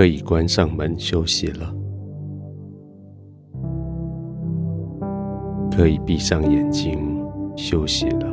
[0.00, 1.74] 可以关上门休息了，
[5.70, 7.22] 可以闭上眼睛
[7.54, 8.26] 休息了，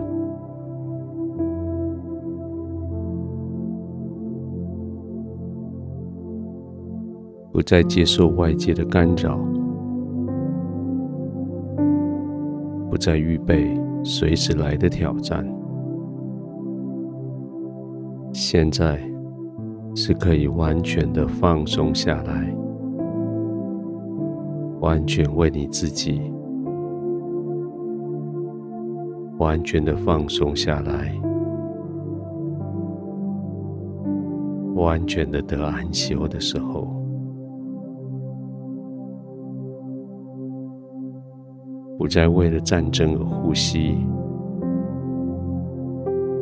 [7.52, 9.38] 不再接受外界的干扰，
[12.90, 15.45] 不再预备随时来的挑战。
[18.31, 18.98] 现在
[20.00, 22.56] 是可以完全的放松下来，
[24.80, 26.22] 完全为你自己，
[29.40, 31.20] 完全的放松下来，
[34.76, 36.88] 完全的得安息的时候，
[41.98, 43.98] 不再为了战争而呼吸。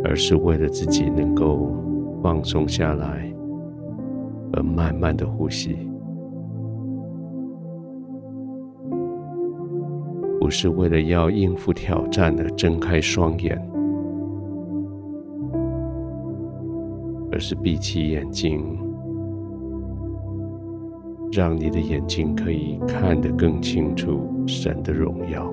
[0.07, 1.73] 而是为了自己能够
[2.21, 3.27] 放松下来，
[4.55, 5.75] 而慢慢的呼吸，
[10.39, 13.59] 不是为了要应付挑战而睁开双眼，
[17.31, 18.63] 而是闭起眼睛，
[21.33, 25.51] 让你的眼睛可以看得更清楚神的荣耀。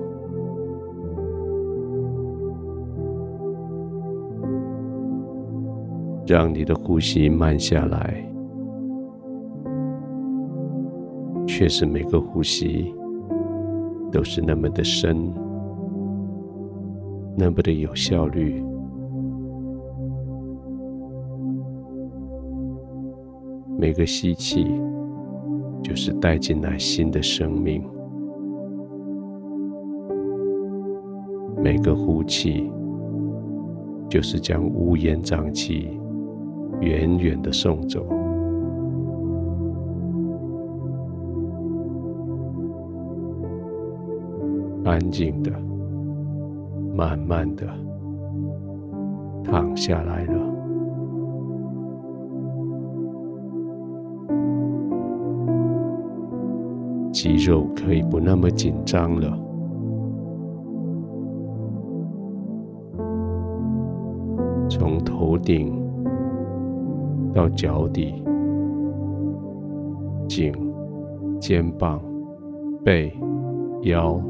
[6.25, 8.25] 让你的呼吸慢下来，
[11.55, 12.91] 确实每个呼吸
[14.11, 15.31] 都是那么的深，
[17.37, 18.59] 那么的有效率。
[23.77, 24.65] 每个吸气
[25.83, 27.83] 就是带进来新的生命，
[31.63, 32.67] 每个呼气
[34.09, 35.99] 就是将乌烟瘴气。
[36.81, 38.03] 远远的送走，
[44.83, 45.51] 安静的、
[46.95, 47.67] 慢慢的
[49.43, 50.33] 躺下来了。
[57.11, 59.37] 肌肉可以不那么紧张了，
[64.69, 65.81] 从头顶。
[67.35, 68.23] 到脚底、
[70.27, 70.53] 颈、
[71.39, 71.99] 肩膀、
[72.83, 73.11] 背、
[73.81, 74.21] 腰、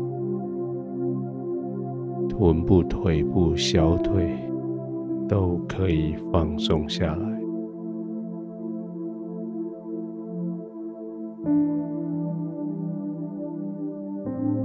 [2.44, 4.38] 臀部、腿部、小腿
[5.30, 7.42] 都可以放松下来。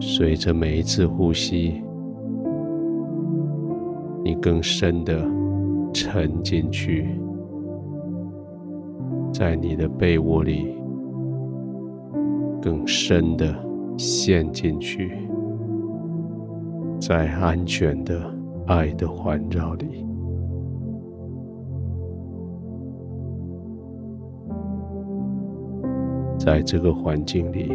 [0.00, 1.80] 随着每一次呼吸，
[4.24, 5.24] 你更深的
[5.92, 7.06] 沉进去。
[9.32, 10.74] 在你的被窝里，
[12.60, 13.54] 更深的
[13.96, 15.12] 陷进去，
[17.08, 18.20] 在安全的
[18.66, 20.06] 爱的环绕里，
[26.38, 27.72] 在这个环境里，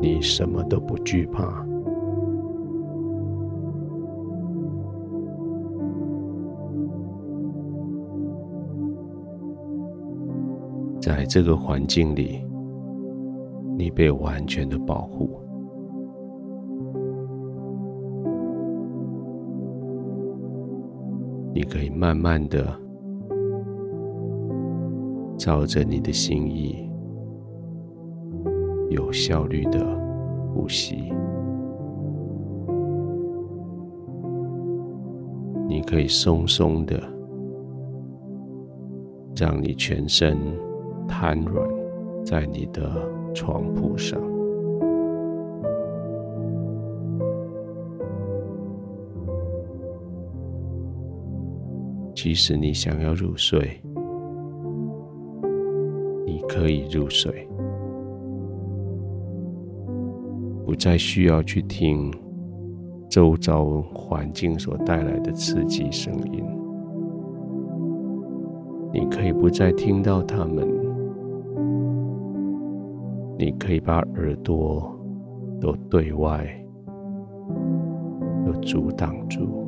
[0.00, 1.64] 你什么都不惧怕。
[11.00, 12.44] 在这个环境里，
[13.78, 15.33] 你被完全的保护。
[21.54, 22.66] 你可以慢慢的
[25.38, 26.90] 照着你的心意，
[28.90, 29.78] 有效率的
[30.52, 31.12] 呼吸。
[35.68, 37.00] 你可以松松的，
[39.36, 40.36] 让你全身。
[41.06, 41.68] 瘫软
[42.24, 42.90] 在你的
[43.34, 44.18] 床铺上，
[52.24, 53.78] 即使你想要入睡，
[56.24, 57.46] 你可以入睡，
[60.64, 62.10] 不再需要去听
[63.10, 66.42] 周遭环境所带来的刺激声音，
[68.90, 70.66] 你可以不再听到他们。
[73.36, 74.90] 你可以把耳朵
[75.60, 76.46] 都对外
[78.46, 79.63] 都阻挡住，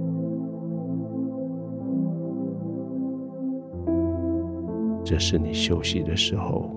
[5.08, 6.69] 这是你休息的时候。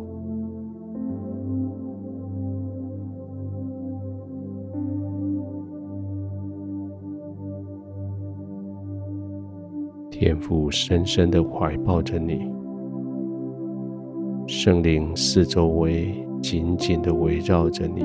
[10.12, 12.54] 天父深深的怀抱着你。
[14.46, 18.04] 圣灵四周围紧紧的围绕着你，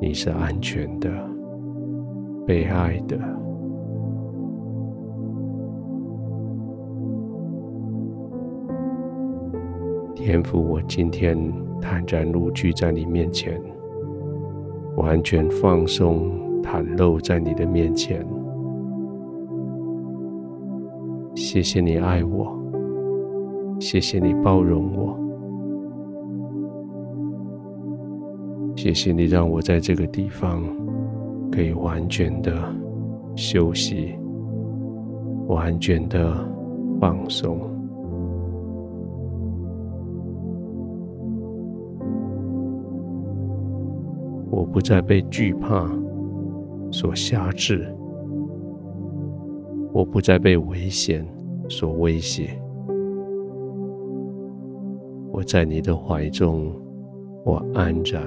[0.00, 1.10] 你是安全的，
[2.46, 3.18] 被爱的。
[10.32, 11.36] 天父，我今天
[11.78, 13.60] 坦然无惧在你面前，
[14.96, 16.32] 完全放松
[16.62, 18.26] 袒露在你的面前。
[21.34, 22.50] 谢谢你爱我，
[23.78, 25.14] 谢谢你包容我，
[28.74, 30.64] 谢谢你让我在这个地方
[31.50, 32.54] 可以完全的
[33.36, 34.14] 休息，
[35.46, 36.34] 完全的
[36.98, 37.71] 放松。
[44.62, 45.90] 我不再被惧怕
[46.92, 47.92] 所挟制，
[49.92, 51.26] 我不再被危险
[51.68, 52.56] 所威胁。
[55.32, 56.72] 我在你的怀中，
[57.44, 58.22] 我安然，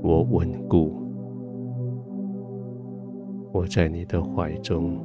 [0.00, 0.92] 我稳固。
[3.52, 4.96] 我在你的怀中，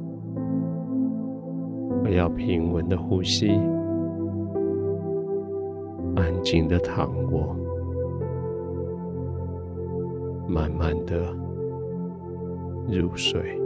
[2.04, 3.50] 我要平稳的呼吸，
[6.14, 7.56] 安静的躺卧。
[10.50, 11.32] 慢慢的
[12.88, 13.59] 入睡。